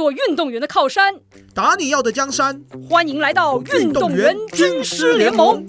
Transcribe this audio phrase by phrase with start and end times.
[0.00, 1.14] 做运动员的靠山。
[1.52, 5.62] 打你要的江山，欢迎来到运动员军师联盟。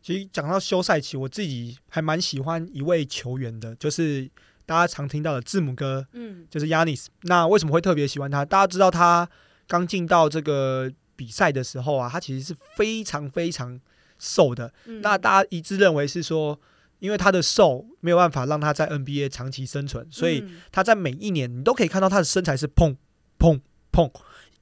[0.00, 4.30] 其实讲到休赛期，我自己还蛮喜欢一位球员的，就是
[4.64, 7.06] 大家常听到的字母哥，嗯就是 Yanis。
[7.22, 8.44] 那为什么会特别喜欢他？
[8.44, 9.28] 大家知道他
[9.66, 13.80] 刚进到这个比赛的时候啊，他其实是非常非常
[14.18, 14.72] 瘦的。
[14.86, 16.58] 嗯，那大家一致认为是说，
[16.98, 22.96] 因为他的瘦没有办法让他在 NBA 长期生存，所以嗯他在每一年你都可以看到他的身材是砰
[23.38, 23.60] 砰
[23.92, 24.10] 砰，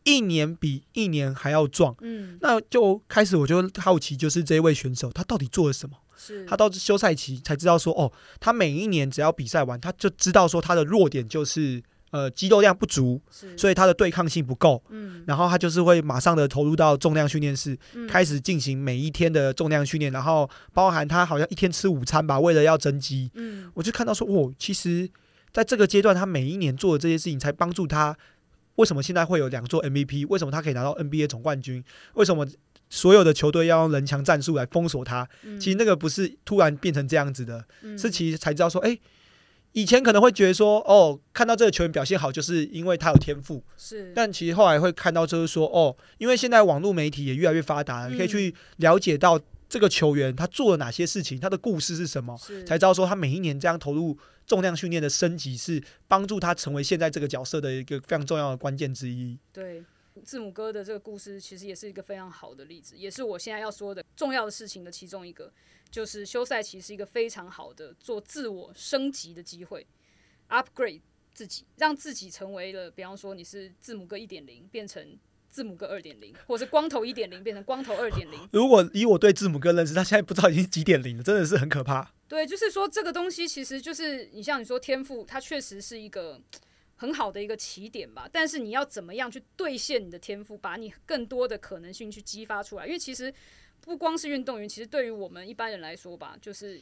[0.04, 1.94] 一年比一年还要壮。
[2.00, 5.96] 嗯那就开始我就好奇，就是这一位选手他到底做了什么？
[6.16, 11.82] 是他到休赛期才知道说，哦，他每一年只要比赛完，他就知道说他的弱点就是
[12.12, 13.20] 呃肌肉量不足，
[13.56, 14.80] 所以他的对抗性不够。
[14.90, 23.30] 嗯然后他就是会马上的投入到重量训练室，嗯开始进行每一天的重量训练，然后包含他好像一天吃午餐吧，为了要增肌。
[23.34, 25.10] 嗯我就看到说，哦，其实
[25.52, 28.16] 在这个阶段，他每一年做的这些事情，才帮助他。
[28.76, 30.26] 为什么现在会有两座 MVP？
[30.28, 31.84] 为什么他可以拿到 NBA 总冠军？
[32.14, 32.46] 为什么
[32.88, 35.28] 所有的球队要用人墙战术来封锁他？
[35.44, 38.98] 嗯其实那个不是突然变成这样子的，嗯是其实才知道说，哎、
[39.72, 43.62] 以前可能会觉得说，哦，看到这个球员表现好，就是因为他有天赋。
[43.76, 59.38] 是但其实后来会看到，就是说，哦，因为现在网络媒体也越来越发达你可以去了解到这个球员他做了哪些事情，他的故事是什么，才知道说他每一年这样投入重量训练的升级，是帮助他成为现在这个角色的一个非常重要的关键之一。
[59.52, 59.82] 对。
[60.24, 65.52] 字母哥的这个故事其实也是一个非常好的例子，也是我现在要说的重要的事情的其中一个，
[65.90, 69.86] 就是休赛期是一个非常好的做自我升级的机会
[70.50, 71.00] ，upgrade
[71.32, 75.18] 自己，让自己成为了，比方说你是字母哥一点零，变成
[75.48, 82.12] 字母哥二点零，或者是光头一点零变成光头二点零， 如果以我对字母哥认识，他现在不知道已经几点零了，真的是很可怕。
[82.28, 86.40] 对，就是说这个东西其实就是你像你说天赋，它确实是一个
[87.02, 88.28] 很好的一个起点吧。
[88.32, 92.86] 但是你要怎么样去兑现你的天赋，把你更多的可能性去激发出来？
[92.86, 93.34] 因为其实
[93.80, 96.80] 不光是运动员，其实对于我们一般人来说吧，就是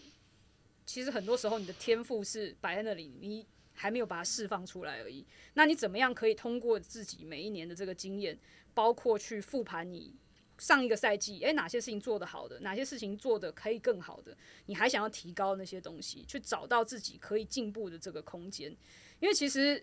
[0.84, 5.24] 其实很多时候你的天赋是摆在那里，你还没有把它释放出来而已。
[5.54, 8.38] 那你怎么样可以通过自己每一年的这个经验，
[8.74, 10.14] 包括去复盘你
[10.58, 14.36] 上一个赛季，诶，哪些事情做得好的，哪些事情做得可以更好的，
[14.66, 18.76] 你还想要提高那些东西，去找到自己可以进步的这个空间。
[19.20, 19.82] 因为其实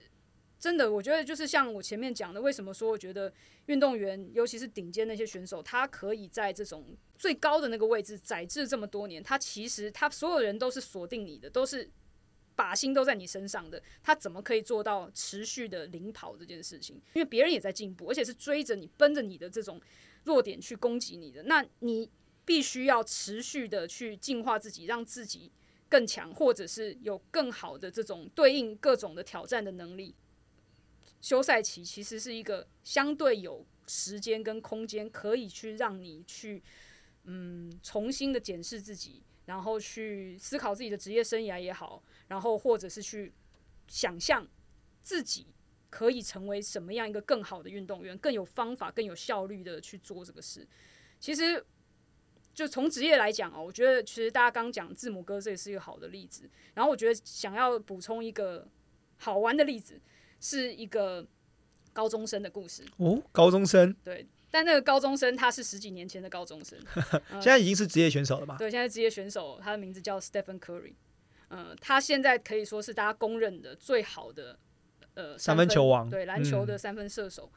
[0.59, 3.31] 真的，我觉得就是像我前面讲的，为什么说我觉得
[3.67, 6.85] 运动员，尤其是顶尖那些选手，他可以在这种
[7.17, 11.89] 最高的那个位置载至这么多年，他其实他所有人都是锁定你的，都是。
[12.57, 16.95] 靶心都在你身上的，他怎么可以做到持续的领跑这件事情？
[17.13, 19.79] 因为别人也在进步，而且是追着你、奔着你的这种
[20.23, 22.09] 弱点去攻击你的，那你
[22.45, 25.51] 必须要持续的去进化自己，让自己
[25.87, 30.15] 更强，或者是有更好的这种对应各种的挑战的能力。
[31.21, 36.61] 休赛期其实是一个相对有时间跟空间，可以去让你去
[37.23, 43.33] 嗯重新的检视自己，然后去思考自己的职业生涯也好，然后或者是去
[43.87, 44.47] 想象
[45.01, 45.47] 自己
[45.89, 50.67] 可以成为什么样一个更好的运动员，更有方法、更有效率的去做这个事。
[51.19, 51.65] 其实，
[52.53, 56.49] 就从职业来讲哦，我觉得其实大家刚讲字母哥这也是一个好的例子。
[56.73, 58.67] 然后我觉得想要补充一个
[59.17, 59.99] 好玩的例子，
[60.39, 61.25] 是一个
[61.93, 62.83] 高中生的故事。
[62.97, 66.77] 哦，高中生对，但那个高中生他是十几年前的高中生，
[67.33, 68.57] 现在已经是职业选手了嘛？
[68.57, 70.93] 对，现在职业选手，他的名字叫 Stephen Curry。
[71.49, 74.59] 嗯、他现在可以说是大家公认的最好的
[75.13, 77.49] 呃三分球王对篮球嗯的三分射手。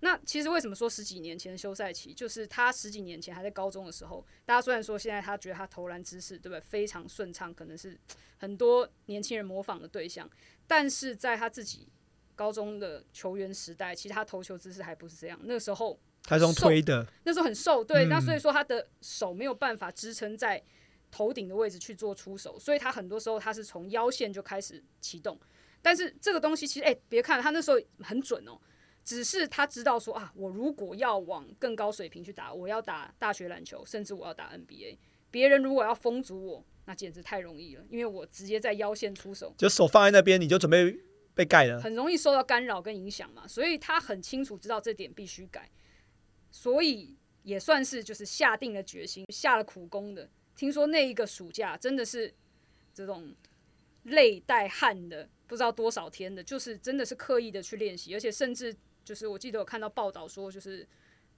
[0.00, 7.96] 那其实为什么说十几年前的休赛期，就是他十几年前还在高中的时候，大家虽然说现在他觉得他投篮姿势对不对非常顺畅，可能是
[8.36, 10.28] 很多年轻人模仿的对象，
[10.66, 11.88] 但是在他自己
[12.36, 15.36] 高中的球员时代，其实他投球姿势还不是这样。
[15.42, 20.62] 那个时候他是用推的，那时候很瘦，对，嗯那所以说他的手没有办法支撑在
[21.10, 25.40] 头顶的位置去做出手，所以他很多时候他是从腰线就开始启动。
[25.82, 28.58] 但是这个东西其实，哎、别看他那时候很准哦，
[29.04, 34.98] 只是他知道说啊，我如果要往更高水平去打，我要打大学篮球，甚至我要打 NBA，
[35.30, 40.98] 别人如果要封阻我，那简直太容易了，因为我直接在腰线出手，就手放在那边，你就准备
[41.36, 41.78] 被盖了。
[41.78, 45.70] 很容易受到干扰跟影响嘛，所以他很清楚知道这点必须改，
[46.50, 50.28] 所以也算是就是下定了决心，下了苦功的。
[50.56, 52.32] 听说那一个暑假真的是
[52.94, 53.34] 这种
[54.04, 58.74] 泪带汗的，不知道多少天的，就是真的是刻意的去练习，而且甚至
[59.04, 60.88] 就是我记得有看到报道说，就是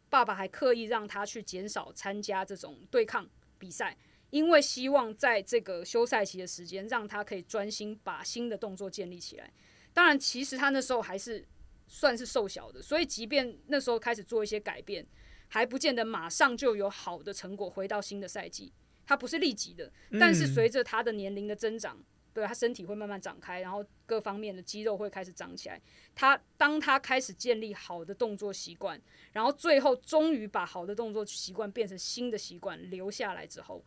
[0.09, 3.29] 爸爸还刻意让他去减少参加这种对抗
[3.59, 3.99] 比赛，
[4.31, 9.53] 因为希望在这个休赛期的时间，让他可以专心把新的动作建立起来。
[9.99, 11.45] 当然，其实他那时候还是
[11.89, 15.05] 算是瘦小的，所以即便那时候开始做一些改变，
[15.49, 17.69] 还不见得马上就有好的成果。
[17.69, 18.73] 回到新的赛季，
[19.05, 22.01] 他不是立即的，但是随着他的年龄的增长。
[22.33, 25.83] 对他身体会慢慢长开，然后各方面的肌肉会开始长起来。
[26.15, 29.01] 他当他开始建立好的动作习惯，
[29.33, 33.85] 然后最后终于把好的动作习惯变成新的习惯留下来之后，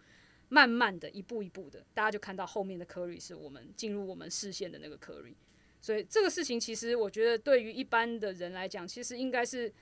[0.49, 5.35] 慢慢的一步一步的，大家就看到后面的 Curry 是我们进入我们视线的那个 Curry。
[5.81, 9.73] 所以这个事情其实我觉得对于一般的人来讲，其实应该是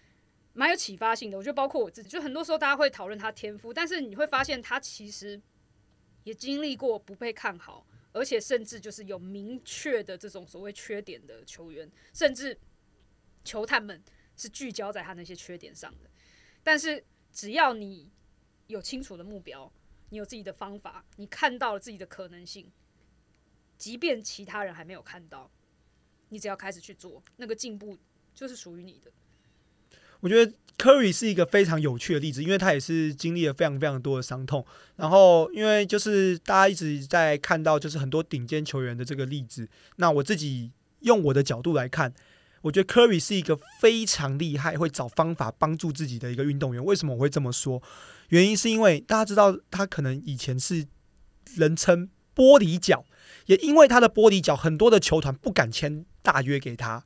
[0.54, 1.38] 蛮有启发性的。
[1.38, 5.40] 我觉得包括我自己，就很多时候大家会讨论他天赋，但是你会发现他其实
[6.24, 7.86] 也经历过不被看好。
[8.12, 12.57] 而且甚至就是有明确的这种所谓缺点的球员，甚至
[13.44, 14.04] 球探们
[14.36, 16.10] 是聚焦在他那些缺点上的。
[16.63, 18.10] 但是只要你
[18.66, 19.72] 有清楚的目标，
[20.10, 22.72] 你有自己的方法，你看到了自己的可能性，
[23.78, 25.51] 即便其他人还没有看到，
[26.29, 27.97] 你只要开始去做，那个进步
[28.33, 29.11] 就是属于你的。
[30.21, 34.65] 我觉得 Curry 是一个非常有趣的例子，因为他也是经历了非常非常多的伤痛。
[34.97, 39.69] 然后，因为就是大家一直在看到，就是很多顶尖球员的这个例子。
[39.95, 42.13] 那我自己用我的角度来看，
[42.61, 46.83] 我觉得 Curry 是一个非常厉害、会找方法帮助自己的一个运动员。
[46.83, 47.81] 为什么我会这么说？
[48.27, 50.85] 原因是因为大家知道，他可能以前是
[51.55, 53.05] 人称“玻璃脚”，
[53.50, 57.04] 也因为他的玻璃脚，很多的球团不敢签大约给他。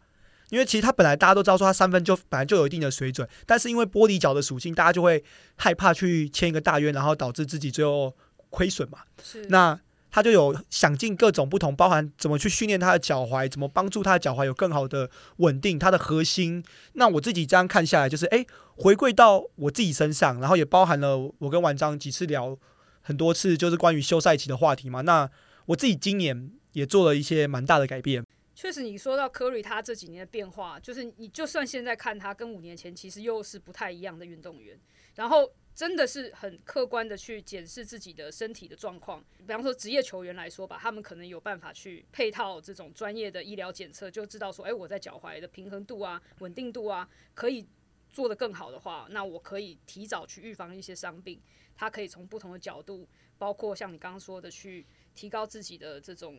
[0.49, 5.23] 因为其实他本来大家都知道说他三分就本来就有一定的水准，但是因为玻璃脚的属性，大家就会
[5.55, 8.13] 害怕去签一个大约，然后导致自己最后
[8.49, 8.99] 亏损嘛。
[9.23, 9.45] 是。
[9.45, 9.79] 那
[10.11, 16.61] 他就有想尽各种不同，包含怎么去训练他的脚踝，怎么帮助他的脚踝有更好的稳定，他的核心。
[16.95, 18.45] 那我自己这样看下来，就是哎，
[18.75, 22.55] 回归到我自己身上，然后也包含了我跟晚章几次聊
[23.01, 25.01] 很多次，就是关于休赛期的话题嘛。
[25.01, 25.27] 那
[25.65, 28.25] 我自己今年也做了一些蛮大的改变。
[28.55, 34.79] 确实，你说到科瑞他这几年的变化，就是你就算现在看他跟五年前其实又是不太一样的运动员，
[35.15, 39.23] 然后真的是很客观的去检视自己的身体的状况。
[39.39, 47.65] 比方说职业球员来说吧，他们可能有办法去配套这种专业的医疗检测，就知道说，哎，我在脚踝的平衡度啊、稳定度啊，可以
[48.11, 51.41] 做得更好的话，那我可以提早去预防一些伤病。
[51.75, 53.09] 他可以从不同的角度，
[53.39, 56.37] 包括像你刚刚说的，去提高自己的这种。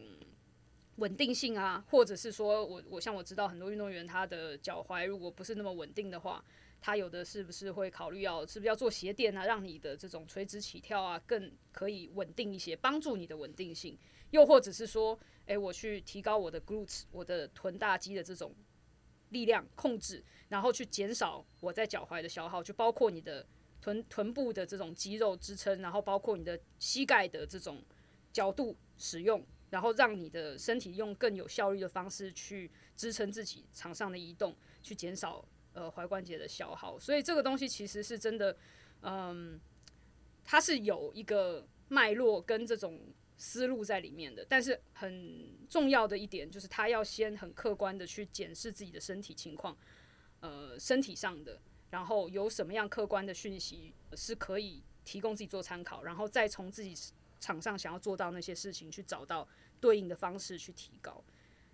[0.99, 6.45] 稳定性啊，或者是说我我像我知道很多运动员他的脚踝如果不是那么稳定的话，
[6.81, 13.99] 他有的是不是会考虑要是不是要做鞋垫啊，让你的这种垂直起跳啊更可以稳定一些，帮助你的稳定性。
[14.31, 18.55] 又或者是说，诶，我去提高我的 glutes 我的臀大肌的这种
[19.31, 23.45] 力量控制，然后去减少我在脚踝的消耗，就包括你的
[23.81, 27.83] 臀臀部的这种肌肉支撑，然后包括你的膝盖的这种
[28.35, 29.43] 角度使用。
[29.71, 36.97] 然后让你的身体用更有效率的方式去支撑自己场上的移动，去减少呃踝关节的消耗。
[36.97, 38.57] 所以这个东西其实是真的，
[39.01, 39.59] 嗯，
[40.45, 43.01] 它是有一个脉络跟这种
[43.37, 44.47] 思路在里面的。
[44.49, 49.77] 但是很重要的一点就是，他要先很客观的去检视自己的身体情况，
[50.39, 51.61] 呃，身体上的，
[51.91, 56.95] 然后有什么样客观的讯息是可以提供自己做参考，然后再从自己
[57.45, 59.47] 场上想要做到那些事情去找到。
[59.81, 61.23] 对应的方式去提高，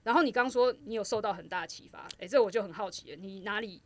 [0.02, 3.80] 然后你刚说你有受到很大的启发，诶，这我就很好奇了，你哪里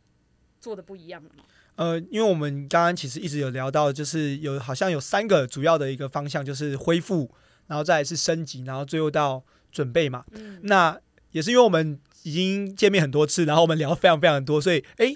[0.59, 1.43] 做的不一样了吗？
[1.75, 7.29] 呃，因为我们刚刚其实一直有聊到，就是有好像有三个主要的一个方向，就是恢复，
[7.67, 10.25] 然后再是升级，然后最后到准备嘛。
[10.31, 10.99] 嗯，那
[11.29, 15.15] 也是因为我们已经见面很多次，然后我们聊非常非常多，所以诶。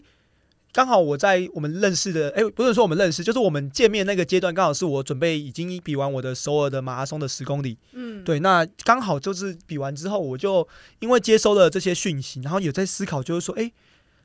[0.71, 10.67] 刚好我在我们认识的，哎，不是说我们认识，就是我们见面那个阶段，刚好是我准备已经比完我的首尔的马拉松的十公里，嗯，对，那刚好就是比完之后，我就
[10.99, 13.71] 因为接收了这些讯息，然后有在思考，就是说，哎，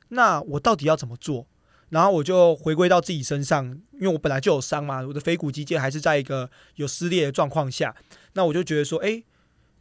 [0.09, 1.47] 那我到底要怎么做？
[1.89, 7.95] 然后我就回归到自己身上，因为我本来就有伤嘛，我的腓骨肌腱还是在一个有撕裂的状况下，
[8.33, 9.23] 那我就觉得说，哎。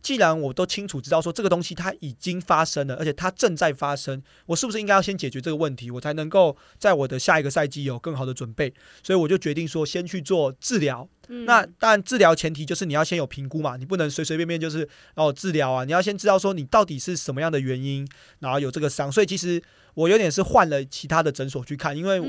[0.04, 8.74] 既然我都清楚知道说这个东西它已经发生了，而且它正在发生，我是不是应该要先解决这个问题，我才能够在我的下一个赛季有更好的准备？
[9.02, 11.08] 所以我就决定说先去做治疗。
[11.46, 18.06] 那当然，治疗前提就是你要先有评估嘛，你不能随随便便就是哦治疗啊，你要先知道说你到底是什么样的原因，
[18.40, 19.10] 然后有这个伤。
[19.10, 19.62] 所以其实
[19.94, 22.20] 我有点是换了其他的诊所去看，因为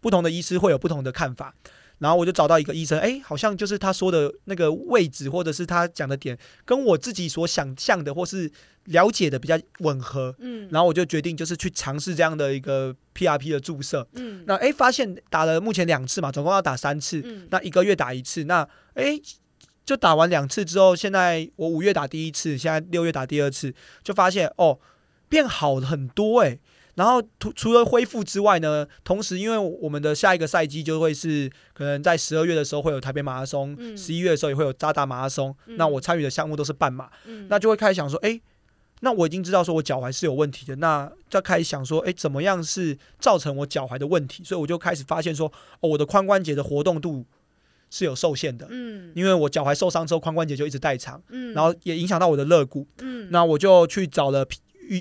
[0.00, 1.54] 不同的医师会有不同的看法。
[2.00, 8.50] 然后我就找到一个医生，哎，好像就是他说的那个位置，或者是他讲的点，跟我自己所想象的，或是
[8.86, 14.08] 了解的比较吻合，嗯，然后我就决定就是去尝试这样的一个 PRP 的注射。
[14.14, 18.44] 嗯，那哎，发现打了目前两次嘛，总共要打三次，嗯那一个月打一次。
[18.44, 19.20] 那诶，
[19.84, 24.78] 就打完两次之后，现在我五月打第一次，现在六月打第二次，就发现哦
[25.28, 26.58] 变好很多诶。
[27.00, 35.56] 然后除除了恢复之外呢，同时因为我们的下一个赛季就会是可能在十二月的时候会有台北马拉松，嗯十一月的时候也会有扎达马拉松。
[35.66, 38.42] 嗯那我参与的项目都是半马，嗯那就会开始想说，诶，
[39.00, 44.44] 那我已经知道说我脚踝是有问题的，那就开始想说，诶，怎么样是造成我脚踝的问题？
[44.44, 47.24] 所以我就开始发现说，哦，我的髋关节的活动度
[47.88, 52.86] 是有受限的，嗯因为我脚踝受伤之后，髋关节就一直代偿，嗯，然后也影响到我的肋骨。
[52.98, 54.44] 嗯那我就去找了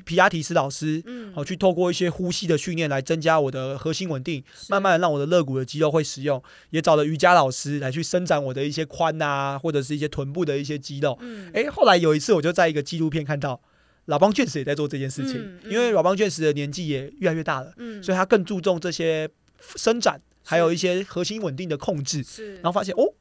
[0.01, 6.43] 皮亚提斯老师，嗯好、去透过一些呼吸的训练来增加我的核心稳定，慢慢的让我的肋骨的肌肉会使用。
[6.71, 11.17] 也找了瑜伽老师来去伸展我的一些髋啊，或者是一些臀部的一些肌肉。
[11.21, 13.59] 嗯诶，后来有一次我就在一个纪录片看到
[14.05, 19.29] 老邦卷士也在做这件事情，嗯嗯因为老邦卷士的年纪也越来越大了，嗯所以他更注重这些
[19.75, 22.23] 伸展，还有一些核心稳定的控制。
[22.23, 23.13] 是，然后发现哦，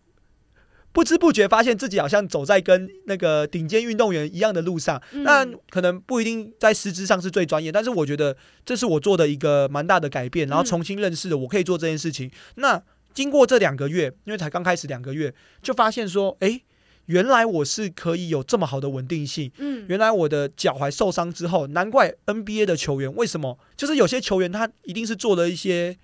[0.92, 5.00] 不知不觉发现自己好像走在跟那个顶尖运动员一样的路上。
[5.12, 12.30] 嗯那可能不一定在师资上是最专业，但是我觉得这是我做的一个蛮大的改变，然后嗯重新认识了我可以做这件事情。
[12.56, 12.82] 那
[13.14, 16.62] 经过这两个月，因为才刚开始两个月，就发现说，诶，
[17.06, 19.50] 原来我是可以有这么好的稳定性。
[19.58, 25.96] 嗯原来我的脚踝受伤之后，难怪 NBA 的球员为什么就是有些球员他一定是做了一些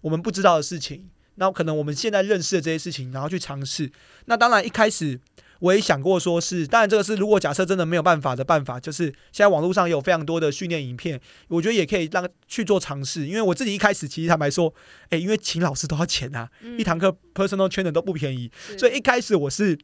[0.00, 3.90] 我们不知道的事情，那可能我们现在认识的这些事情，然后去尝试。
[4.26, 5.18] 那当然一开始
[5.60, 13.26] 我也想过说是，当然这个是如果假设真的没有办法的办法，就是现在网络上有非常多的训练影片，我觉得也可以让去做尝试。
[13.26, 14.72] 因为我自己一开始其实坦白说，
[15.10, 19.78] 诶，因为请老师都要钱啊，嗯一堂课 personal trainer 都不便宜，所以一开始我是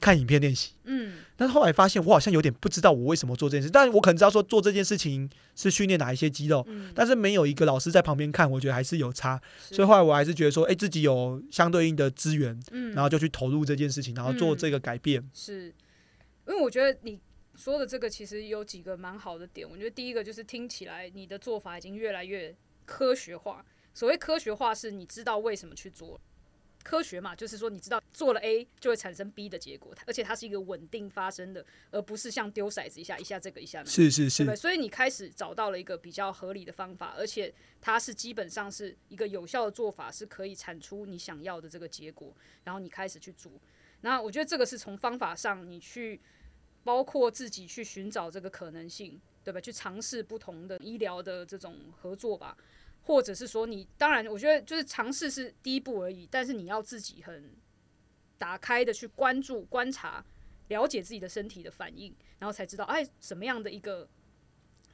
[0.00, 0.72] 看影片练习。
[0.84, 3.70] 嗯但是后来发现，我好像有点不知道我为什么做这件事。
[3.70, 9.40] 但我可能知道说做这件事情是训练哪一些肌肉，嗯，但是没有一个老师在旁边看，我觉得还是有差。
[9.58, 15.28] 所以后来我还是觉得说，哎、自己有相对应的资源，嗯然后就去投入这件事情，然后做这个改变。
[15.32, 15.74] 是，
[16.46, 17.18] 因为我觉得你
[17.54, 19.68] 说的这个其实有几个蛮好的点。
[19.68, 23.64] 我觉得第一个就是听起来你的做法已经越来越科学化。
[23.92, 26.20] 所谓科学化，是你知道为什么去做。
[26.84, 33.90] 科学嘛，就是说你知道做了 A 就会产生 B 的结果，而且它是一个稳定发生的，而不是像丢骰子一下一下这个一下那个。
[33.90, 43.50] 是是是对对？，所以你开始找到了一个比较合理的方法，而且它是基本上是一个有效的做法，是可以产出你想要的这个结果，然后你开始去做。
[44.02, 46.20] 那我觉得这个是从方法上你去，
[46.84, 49.58] 包括自己去寻找这个可能性，对吧？
[49.58, 52.54] 去尝试不同的医疗的这种合作吧，
[53.04, 57.54] 或者是说你当然，我觉得就是尝试是第一步而已，但是你要自己很
[58.38, 60.24] 打开的去关注、观察、
[60.68, 64.08] 了解自己的身体的反应，然后才知道哎什么样的一个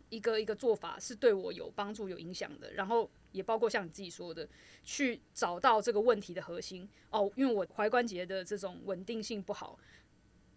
[0.08, 4.48] 一个一个做法是对我有帮助、有影响的，然后也包括像你自己说的，
[4.82, 6.88] 去找到这个问题的核心。
[7.10, 9.78] 哦，因为我踝关节的这种稳定性不好，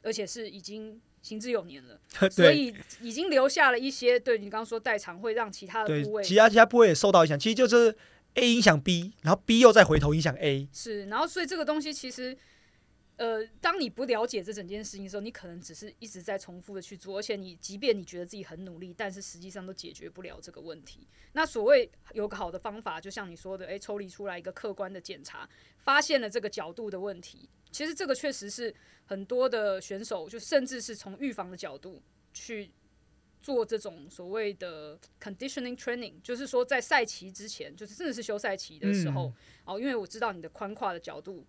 [0.01, 1.99] 而且是已经行之有年了，
[2.29, 7.39] 所以已经留下了一些对你刚刚说代偿会让其他的部，位其他其他部位也受到影响。
[7.39, 7.95] 其实就是
[8.35, 10.67] A 影响 B，然后 B 又再回头影响 A。
[10.71, 12.37] 是，然后所以这个东西其实，
[13.17, 21.07] 呃，当你不了解这整件事情的时候，你可能只是一直在重复的去做，而且你即便你觉得自己很努力，但是实际上都解决不了这个问题。
[21.33, 27.47] 那所谓有个好的方法，就像你说的，诶，抽离出来一个客观的检查，发现了这个角度的问题。
[27.71, 28.73] 其实这个确实是
[29.05, 32.01] 很多的选手，就甚至是从预防的角度
[32.33, 32.71] 去
[33.41, 39.33] 做这种所谓的 conditioning training，就是说在赛期之前，就是真的是休赛期的时候，嗯
[39.65, 41.45] 哦，因为我知道你的髋胯的角度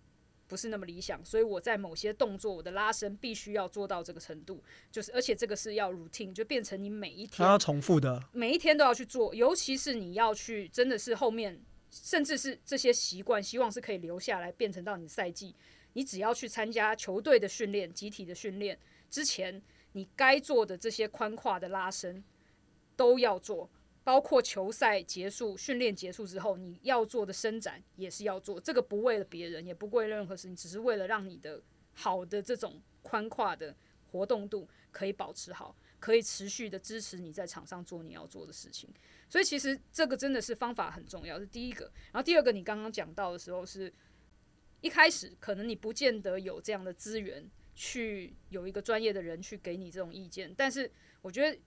[0.47, 11.59] 不是那么理想，所以我在某些动作，我的拉伸必须要做到这个程度，就是而且这个是要 routine，就变成你每一天它要重复的，每一天都要去做，尤其是你要去真的是后面，
[11.89, 15.55] 甚至是这些习惯，希望是可以留下来，变成到你赛季。
[15.93, 18.77] 你只要去参加球队的训练、集体的训练
[19.09, 19.61] 之前，
[19.93, 22.21] 你该做的这些宽胯的拉伸
[22.97, 23.69] 都要做，
[24.05, 28.61] 包括球赛结束、训练结束之后，你要做的伸展也是要做。
[28.61, 31.59] 这个不为了别人，也不为任何事情，只是为了让你的
[31.93, 33.75] 好的这种宽胯的
[34.11, 38.87] 活动度可以保持好，可以持续的支持你在场上做你要做的事情。
[39.27, 41.85] 所以其实这个真的是方法很重要，是第一个。
[42.11, 43.91] 然后第二个，你刚刚讲到的时候是，
[44.81, 47.43] 一开始可能你不见得有这样的资源
[47.73, 50.91] 去有一个专业的人去给你这种意见，但是
[51.23, 51.57] 我觉得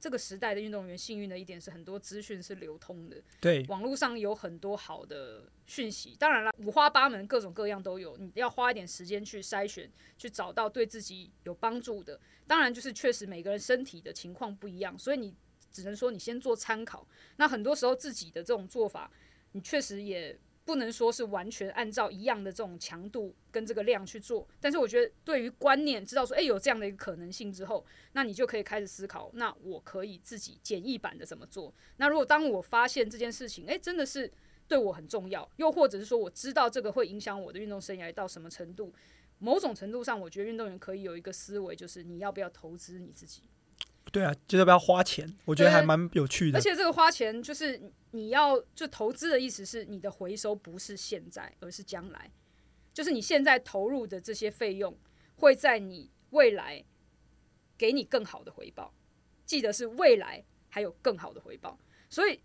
[0.00, 6.16] 这个时代的运动员幸运的一点是，很多资讯是流通的，对，网络上有很多好的讯息。
[6.18, 12.20] 当然了，五花八门，各种各样都有，你要花一点时间去筛选，去找到对自己有帮助的。
[12.46, 15.34] 当然，就是确实每个人身体的情况不一样，所以你
[15.70, 17.06] 只能说你先做参考。
[17.36, 19.10] 那很多时候自己的这种做法，
[19.52, 20.38] 你确实也。
[20.64, 31.74] 不能说是完全按照一样的这种强度跟这个量去做，但是我觉得对于观念知道说，诶有这样的一个可能性之后，那你就可以开始思考，那我可以自己简易版的怎么做？
[31.96, 34.30] 那如果当我发现这件事情，诶真的是
[34.68, 38.92] 对我很重要，又或者是说我知道这个会影响我的运动生涯到什么程度，
[39.38, 43.42] 某种程度上，我觉得运动员可以有一个思维，就是你要不要投资你自己。
[44.10, 45.32] 对啊，就是要不要花钱？
[45.44, 46.58] 我觉得还蛮有趣的。
[46.58, 47.80] 而且这个花钱，就是
[48.10, 52.30] 你要就投资的意思是，你的回收不是现在，而是将来。
[52.92, 54.94] 就是你现在投入的这些费用，
[55.36, 56.84] 会在你未来
[57.78, 58.92] 给你更好的回报。
[59.46, 61.78] 记得是未来还有更好的回报，
[62.10, 62.42] 所以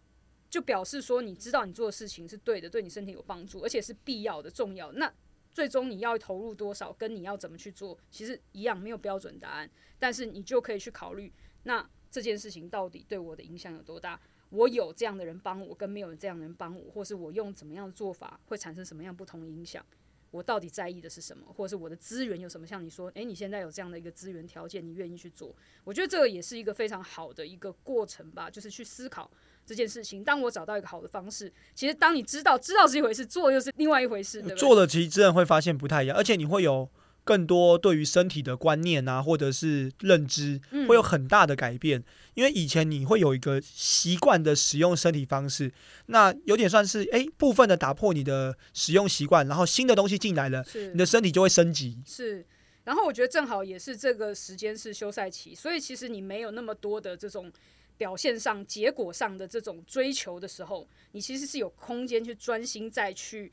[0.50, 4.90] 就表示说，你知道你做的事情是对的，对你身体有帮助，而且是必要的、重要。
[4.94, 5.14] 那
[5.54, 9.70] 最终你要投入多少，跟你要怎么去做，其实一样，没有标准答案。
[10.00, 11.34] 但是你就可以去考虑。
[11.68, 14.18] 那这件事情到底对我的影响有多大？
[14.52, 19.86] 我有这样的人帮我，跟没有这样的人帮我，或是我用怎么样的做法会产生什么样不同影响？
[20.32, 21.46] 我到底在意的是什么？
[21.54, 22.66] 或者是我的资源有什么？
[22.66, 25.54] 像你说，诶，你现在有这样的一个资源条件，你愿意去做？
[25.84, 29.30] 我觉得这个也是一个非常好的一个过程吧，就是去思考
[29.66, 30.24] 这件事情。
[30.24, 34.42] 当我找到一个好的方式，其实当你知道知道是一回事，做又是另外一回事。
[34.56, 36.90] 做了其实真的会发现不太一样，而且你会有。
[37.28, 42.02] 更多对于身体的观念啊，或者是认知，会有很大的改变。
[42.36, 45.74] 因为以前你会有一个习惯的使用身体方式，
[46.06, 51.98] 那有点算是诶部分的打破你的使用习惯，然后新的东西进来了，你的身体就会升级。
[52.06, 52.46] 是，
[52.86, 57.52] 然后我觉得正好也是这个时间是休赛期，所以其实你没有那么多的这种
[57.98, 63.52] 表现上、结果上的这种追求的时候，你其实是有空间去专心再去。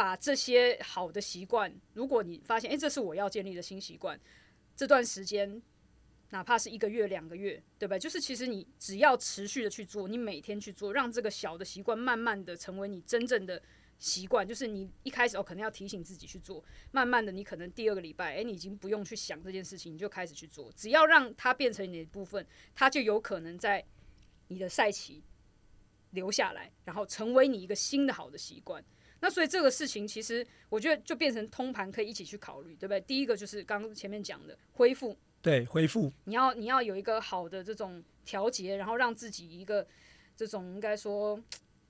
[0.00, 4.18] 把这些好的习惯，如果你发现，诶，这是我要建立的新习惯，
[4.74, 5.60] 这段时间，
[6.30, 7.98] 哪怕是一个月、两个月，对吧？
[7.98, 13.62] 就是其实你只要持续的去做，你每天去做，让这个小的习惯慢慢的成为你真正的
[13.98, 14.48] 习惯。
[14.48, 20.72] 就是你一开始哦，可能要提醒自己去做，慢慢的，你可能第二个礼拜，诶，你已经不用去想这件事情，你就开始去做。
[20.72, 23.84] 只要让它变成你的部分，它就有可能在
[24.48, 25.22] 你的赛期
[26.12, 28.82] 留下来，然后成为你一个新的好的习惯。
[29.20, 33.00] 那所以这个事情其实我觉得就变成通盘可以一起去考虑，对不对？
[33.02, 39.86] 第一个就是刚前面讲的恢复，对恢复，你要你要有一个好的这种调节，然后让自己一个
[40.36, 41.38] 这种应该说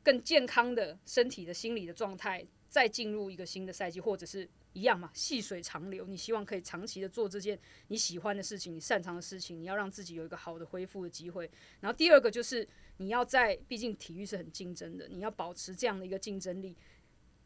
[0.03, 6.07] 更健康的身体的心理的状态，再进入一个新的赛季，或者是一样嘛，细水长流。
[6.07, 7.57] 你希望可以长期的做这件
[7.89, 11.49] 你喜欢的事情，你擅长的事情，你要让自己有一个好的恢复的机会。
[11.81, 12.67] 然后第二个就是
[12.97, 16.77] 你要在，毕竟体育是很竞争的，你要保持这样的一个竞争力。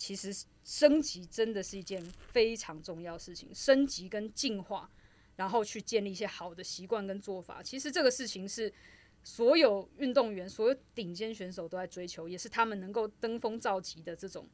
[0.05, 4.91] 其实升级真的是一件非常重要事情，升级跟进化，
[5.37, 7.63] 然后去建立一些好的习惯跟做法。
[7.63, 8.71] 其实这个事情是
[9.23, 14.47] 所有运动员、所有顶尖选手都在追求，也是他们能够登峰造极的这种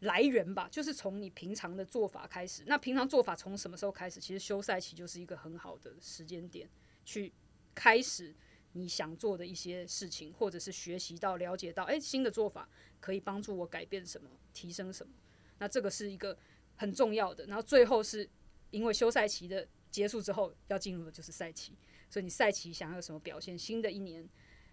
[0.00, 0.68] 来源吧。
[0.70, 2.64] 就是从你平常的做法开始。
[2.66, 4.20] 那平常做法从什么时候开始？
[4.20, 6.68] 其实休赛期就是一个很好的时间点，
[7.02, 7.32] 去
[7.74, 8.34] 开始。
[8.72, 12.68] 你想做的一些事情，或者是学习到、了解到，诶，新的做法
[13.00, 15.12] 可以帮助我改变什么、提升什么？
[15.58, 16.36] 那这个是一个
[16.76, 17.46] 很重要的。
[17.46, 18.28] 然后最后是
[18.70, 21.72] 因为休赛期的结束之后，要进入的就是赛期，
[22.10, 23.58] 所以你赛期想要什么表现？
[23.58, 24.28] 新的一年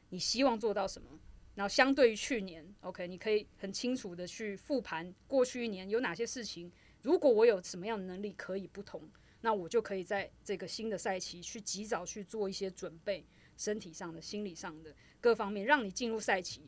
[0.09, 1.19] 你希望做到什么？
[1.55, 6.69] 然后相对于去年，OK，你可以很清楚的去复盘过去一年有哪些事情。
[7.01, 13.25] 如果我有什么样的能力可以不同，那我就可以在这个新的赛期去及早去做一些准备。
[13.57, 16.61] 身体上的、心理上的各方面，让你进入赛期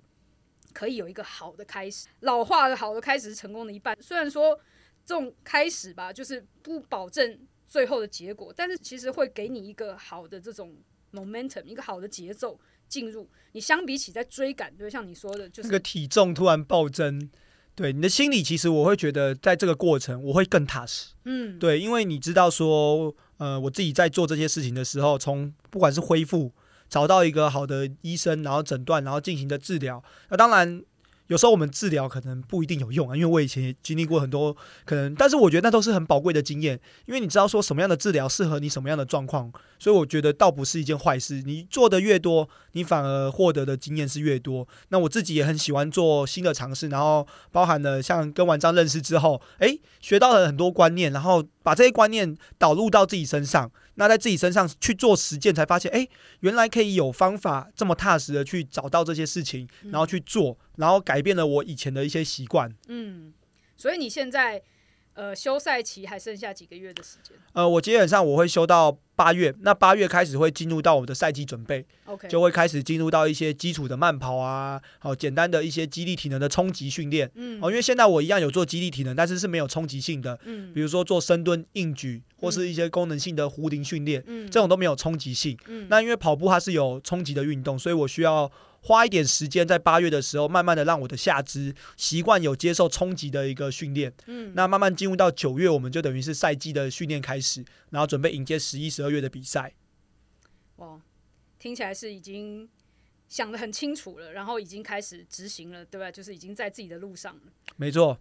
[0.73, 2.07] 可以有一个好的开始。
[2.21, 3.97] 老化的好的开始是成功的一半。
[4.01, 4.57] 虽然说
[5.05, 10.75] 这种开始吧，就是不保证最后的结果，但是其实会给你一个好的这种
[11.13, 13.29] momentum，一个好的节奏进入。
[13.53, 17.29] 你相比起在追赶，就像你说的，就是那个体重突然暴增，
[17.75, 21.13] 对你的心理，其实我会觉得在这个过程我会更踏实。
[21.25, 26.53] 嗯，对，因为你知道说，呃，我自己在做这些事情的时候，从不管是恢复。
[26.89, 30.03] 找到一个好的医生，然后诊断，然后进行的治疗。
[30.29, 30.81] 那当然，
[31.27, 41.41] 有时候我们治疗可能不一定有用啊，因为我以前也经历过很多可能，但是我觉得那都是很宝贵的经验，因为你知道说什么样的治疗适合你什么样的状况，所以我觉得倒不是一件坏事。
[41.45, 44.65] 你做的越多，你反而获得的经验是越多。
[44.87, 53.69] 那我自己也很喜欢做新的尝试，然后包含了像跟文章认识之后，诶，学到了很多观念，然后把这些观念导入到自己身上。
[53.97, 56.07] 那在自己身上去做实践，才发现，哎，
[56.39, 62.73] 原来可以有方法这么踏实的去找到这些事情，然后去做，然后改变了我以前的一些习惯。
[62.87, 63.33] 嗯，
[63.75, 64.63] 所以你现在。
[65.17, 67.35] 呃，休赛期还剩下几个月的时间？
[67.53, 88.51] 呃，我基本上我会休到八月，那八月开始会进入到我们的赛季准备，OK，就会开始进入到一些基础的慢跑啊，好简单的一些肌力体能的冲击训练，嗯，哦，因为现在我一样有做肌力体能，但是是没有冲击性的，嗯，比如说做深蹲、硬举或是一些功能性的壶铃训练，嗯，这种都没有冲击性，嗯，那因为跑步它是有冲击的运动，所以我需要。
[88.79, 94.13] 花一点时间在八月的时候，慢慢的让我的下肢习惯有接受冲击的一个训练。
[94.27, 99.73] 嗯，那慢慢进入到九月，我们就等于是赛季的训练开始，然后准备迎接十一、十二月的比赛。
[100.77, 101.01] 哇，
[101.59, 102.69] 听起来是已经
[103.27, 106.09] 想的很清楚了，然后已经开始执行了，对吧？
[106.09, 107.41] 就是已经在自己的路上了。
[107.75, 108.17] 没错，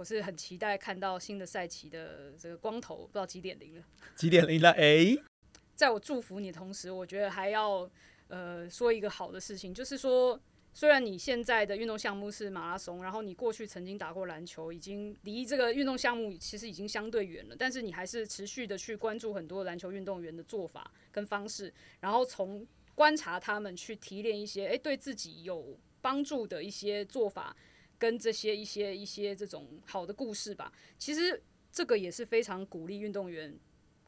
[0.00, 3.84] 我是很期待看到新的赛期的这个光头，不知道几点零了？
[4.16, 4.70] 几点零了？
[4.70, 5.14] 哎，
[5.76, 7.88] 在我祝福你的同时，我觉得还要。
[8.28, 10.40] 呃，说一个好的事情，就是说，
[10.72, 27.56] 虽然你现在的运动项目是马拉松，然后你过去曾经打过篮球，已经离这个运动项目其实已经相对远了，但是你还是持续的去关注很多篮球运动员的做法跟方式，然后从观察他们去提炼一些诶对自己有帮助的一些做法，
[28.00, 30.72] 跟这些一些一些这种好的故事吧。
[30.98, 33.56] 其实这个也是非常鼓励运动员。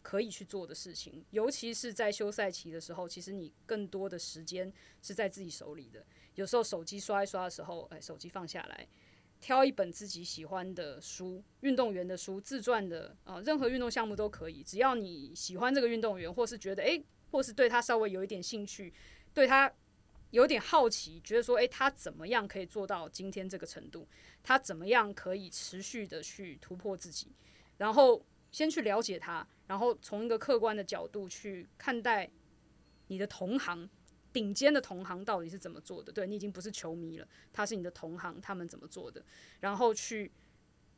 [0.04, 6.04] 可以去做的事情，尤其是在休赛期的时候，其实你更多的时间是在自己手里的。
[6.34, 8.88] 有时候手机刷一刷的时候，哎，手机放下来，
[9.40, 14.64] 挑一本自己喜欢的书，运动员的书、自传的啊，任何运动项目都可以。
[14.64, 18.92] 只要你喜欢这个运动员，或是觉得诶，或是对他稍微有一点兴趣，
[19.32, 19.72] 对他
[20.32, 24.06] 有点好奇，觉得说诶，他怎么样可以做到今天这个程度？
[24.42, 27.32] 他怎么样可以持续的去突破自己？
[27.78, 28.22] 然后。
[28.52, 32.30] 先去了解他，然后从一个客观的角度去看待
[33.06, 33.88] 你的同行，
[34.30, 36.12] 顶尖的同行到底是怎么做的？
[36.12, 39.24] 对你已经不是球迷了，他是你的同行，他们怎么做的？
[39.60, 40.30] 然后去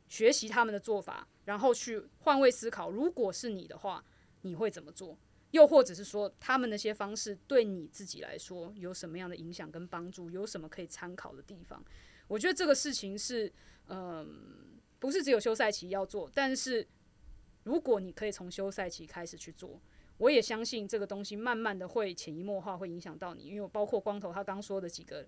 [0.09, 4.03] 学习他们的做法，然后去换位思考，如果是你的话，
[4.41, 5.17] 你会怎么做？
[5.55, 10.29] 又或者是说，他们那些方式对你自己来说有什么样的影响跟帮助？
[10.29, 11.83] 有什么可以参考的地方？
[12.27, 13.51] 我觉得这个事情是，
[13.87, 16.87] 嗯，不是只有休赛期要做，但是。
[17.65, 19.81] 如果你可以从休赛期开始去做，
[20.19, 23.41] 我也相信这个东西慢慢的会潜移默化，会影响到你。
[23.41, 25.27] 因为包括光头他刚说的几个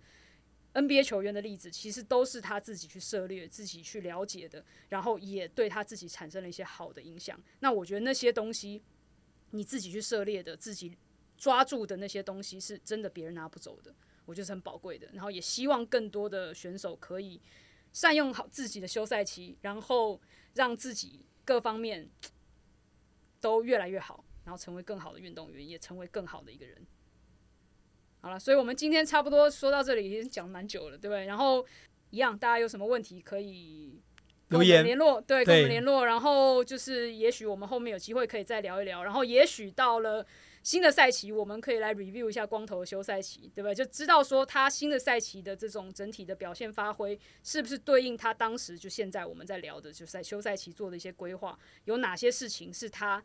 [0.75, 7.41] NBA 球员的例子，其实都是他自己去涉猎、自己去了解的，然后也对他自己产生了一些好的影响。
[7.61, 8.83] 那我觉得那些东西，
[9.51, 10.97] 你自己去涉猎的、自己
[11.37, 13.93] 抓住的那些东西，是真的别人拿不走的，
[14.25, 15.07] 我觉得是很宝贵的。
[15.13, 17.41] 然后也希望更多的选手可以
[17.93, 20.21] 善用好自己的休赛期，然后
[20.53, 21.23] 让自己。
[21.47, 22.09] 各方面
[23.39, 26.85] 都越来越好，然后成为更好的运动员，也成为更好的一个人。
[28.19, 31.25] 好了，所以我们今天差不多说到这里，已经讲蛮久了，对不对？
[31.25, 31.65] 然后
[32.09, 34.01] 一样，大家有什么问题可以
[34.49, 36.05] 留言联络，对，跟我们联络。
[36.05, 39.03] 然后就是，也许我们后面有机会可以再聊一聊。
[39.03, 40.25] 然后也许到了。
[40.63, 43.73] 新的赛期，我们可以来 review 一下光头的休赛期，对不对？
[43.73, 53.23] 就知道说他新的赛期的这种整体的表现发挥，是不是对应他当时就现在我们在聊的，就是在休赛期做的一些规划，有哪些事情是他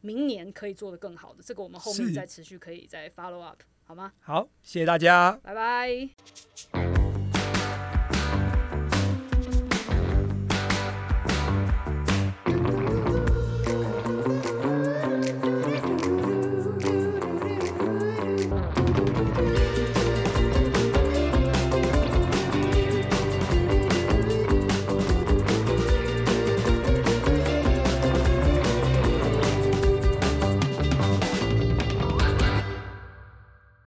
[0.00, 1.40] 明年可以做的更好的？
[1.40, 4.12] 这个我们后面再持续可以再 follow up，好吗？
[4.18, 6.81] 好，谢谢大家，拜拜。